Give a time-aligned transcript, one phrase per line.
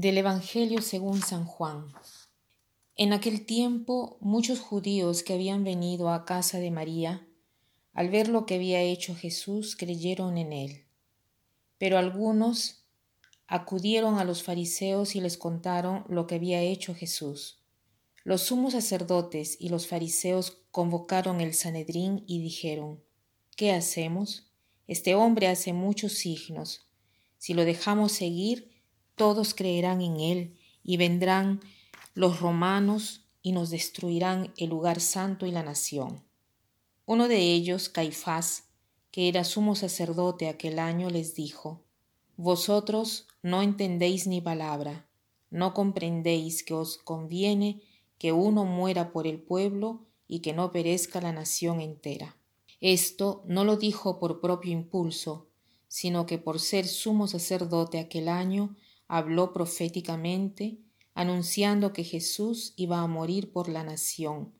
[0.00, 1.92] Del Evangelio según San Juan.
[2.96, 7.28] En aquel tiempo muchos judíos que habían venido a casa de María,
[7.92, 10.86] al ver lo que había hecho Jesús, creyeron en él.
[11.76, 12.86] Pero algunos
[13.46, 17.58] acudieron a los fariseos y les contaron lo que había hecho Jesús.
[18.24, 23.04] Los sumos sacerdotes y los fariseos convocaron el Sanedrín y dijeron,
[23.54, 24.50] ¿Qué hacemos?
[24.86, 26.88] Este hombre hace muchos signos.
[27.36, 28.69] Si lo dejamos seguir,
[29.20, 31.60] todos creerán en él y vendrán
[32.14, 36.24] los romanos y nos destruirán el lugar santo y la nación.
[37.04, 38.70] Uno de ellos, Caifás,
[39.10, 41.82] que era sumo sacerdote aquel año, les dijo,
[42.38, 45.06] Vosotros no entendéis ni palabra,
[45.50, 47.82] no comprendéis que os conviene
[48.16, 52.38] que uno muera por el pueblo y que no perezca la nación entera.
[52.80, 55.46] Esto no lo dijo por propio impulso,
[55.88, 58.76] sino que por ser sumo sacerdote aquel año
[59.10, 60.78] habló proféticamente,
[61.14, 64.54] anunciando que Jesús iba a morir por la nación,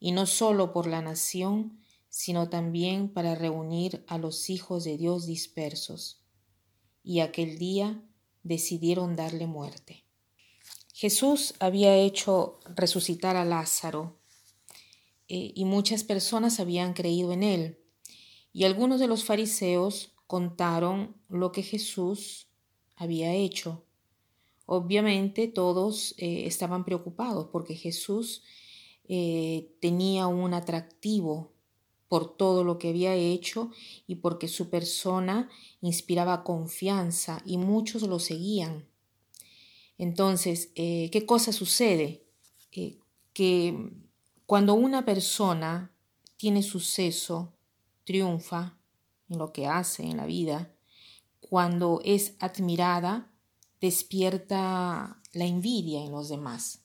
[0.00, 1.78] y no solo por la nación,
[2.08, 6.24] sino también para reunir a los hijos de Dios dispersos.
[7.04, 8.02] Y aquel día
[8.42, 10.04] decidieron darle muerte.
[10.92, 14.18] Jesús había hecho resucitar a Lázaro,
[15.28, 17.78] eh, y muchas personas habían creído en él,
[18.52, 22.48] y algunos de los fariseos contaron lo que Jesús
[22.96, 23.83] había hecho.
[24.66, 28.42] Obviamente todos eh, estaban preocupados porque Jesús
[29.06, 31.52] eh, tenía un atractivo
[32.08, 33.70] por todo lo que había hecho
[34.06, 38.86] y porque su persona inspiraba confianza y muchos lo seguían.
[39.98, 42.22] Entonces, eh, ¿qué cosa sucede?
[43.32, 43.90] que
[44.46, 45.92] cuando una persona
[46.36, 47.54] tiene suceso,
[48.04, 48.76] triunfa
[49.28, 50.74] en lo que hace en la vida,
[51.40, 53.30] cuando es admirada,
[53.84, 56.80] despierta la envidia en los demás.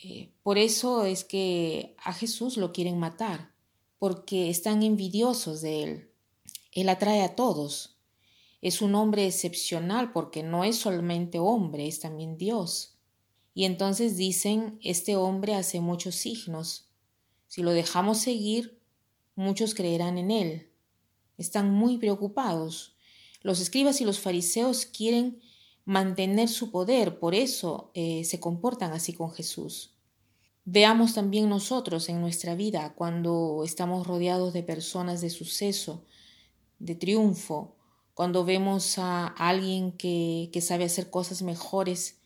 [0.00, 3.52] Eh, por eso es que a Jesús lo quieren matar,
[3.98, 6.10] porque están envidiosos de él.
[6.70, 7.98] Él atrae a todos.
[8.62, 12.98] Es un hombre excepcional porque no es solamente hombre, es también Dios.
[13.52, 16.88] Y entonces dicen, este hombre hace muchos signos.
[17.48, 18.80] Si lo dejamos seguir,
[19.34, 20.70] muchos creerán en él.
[21.36, 22.94] Están muy preocupados
[23.44, 25.38] los escribas y los fariseos quieren
[25.84, 29.94] mantener su poder, por eso eh, se comportan así con Jesús.
[30.64, 36.04] Veamos también nosotros en nuestra vida cuando estamos rodeados de personas de suceso,
[36.78, 37.76] de triunfo,
[38.14, 42.20] cuando vemos a alguien que, sabe hacer cosas mejores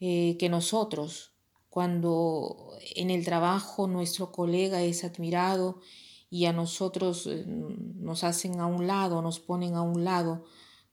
[0.00, 1.32] eh, que nosotros,
[1.68, 5.80] cuando en el trabajo nuestro colega es admirado
[6.30, 10.44] y a nosotros eh, nos hacen a un lado, nos ponen a un lado,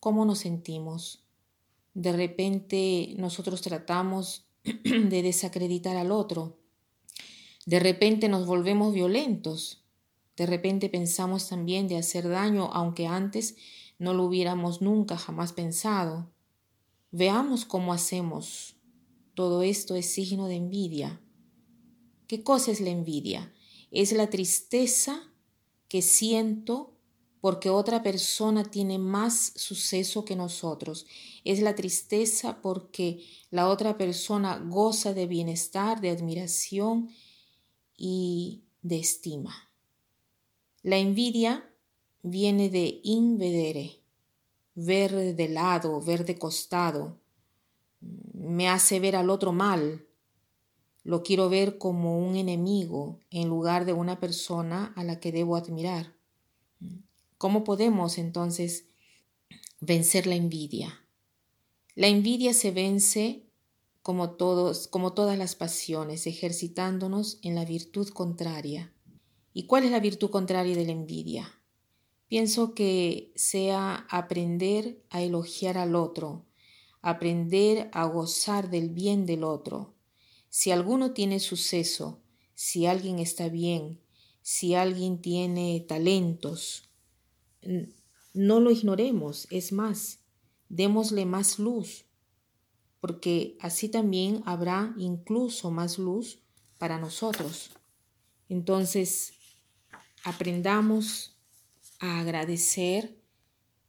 [0.01, 1.22] ¿cómo nos sentimos?
[1.93, 6.57] De repente nosotros tratamos de desacreditar al otro,
[7.65, 9.85] de repente nos volvemos violentos,
[10.35, 13.55] de repente pensamos también de hacer daño, aunque antes
[13.99, 16.29] no lo hubiéramos nunca jamás pensado.
[17.11, 18.75] Veamos cómo hacemos.
[19.33, 21.21] Todo esto es signo de envidia.
[22.27, 23.53] ¿Qué cosa es la envidia?
[23.91, 25.31] Es la tristeza
[25.87, 26.92] que siento
[27.43, 31.05] porque otra persona tiene más suceso que nosotros.
[31.43, 33.21] Es la tristeza porque
[33.51, 37.09] la otra persona goza de bienestar, de admiración
[37.97, 39.69] y de estima.
[40.83, 41.69] La envidia
[42.21, 43.99] viene de invedere,
[44.73, 47.19] ver de lado, ver de costado.
[48.31, 50.07] Me hace ver al otro mal,
[51.03, 55.57] lo quiero ver como un enemigo en lugar de una persona a la que debo
[55.57, 56.22] admirar.
[57.43, 58.85] ¿Cómo podemos entonces
[59.81, 61.05] vencer la envidia?
[61.93, 63.43] La envidia se vence
[64.01, 68.93] como todos, como todas las pasiones, ejercitándonos en la virtud contraria.
[69.51, 71.59] ¿Y cuál es la virtud contraria de la envidia?
[72.29, 76.45] Pienso que sea aprender a elogiar al otro,
[77.01, 79.95] aprender a gozar del bien del otro,
[80.47, 82.21] si alguno tiene suceso,
[82.55, 83.99] si alguien está bien,
[84.41, 86.89] si alguien tiene talentos,
[88.33, 90.19] no lo ignoremos, es más,
[90.69, 92.05] démosle más luz,
[92.99, 96.39] porque así también habrá incluso más luz
[96.77, 97.71] para nosotros.
[98.49, 99.33] Entonces,
[100.23, 101.37] aprendamos
[101.99, 103.21] a agradecer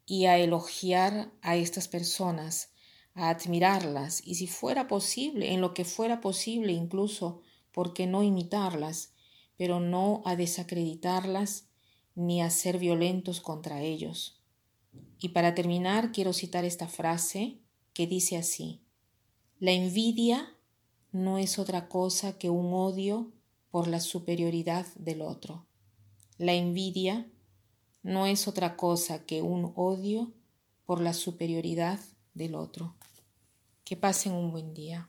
[0.07, 2.75] y a elogiar a estas personas
[3.15, 7.43] a admirarlas y si fuera posible, en lo que fuera posible incluso,
[7.73, 9.13] ¿por qué no imitarlas?
[9.57, 11.69] Pero no a desacreditarlas
[12.15, 14.41] ni a ser violentos contra ellos.
[15.19, 17.59] Y para terminar, quiero citar esta frase
[17.93, 18.81] que dice así,
[19.59, 20.55] La envidia
[21.13, 23.33] no es otra cosa que un odio
[23.71, 25.67] por la superioridad del otro.
[26.39, 27.27] La envidia
[28.03, 30.33] no es otra cosa que un odio
[30.85, 32.01] por la superioridad
[32.35, 32.95] del otro.
[33.85, 35.09] Que pasen un buen día.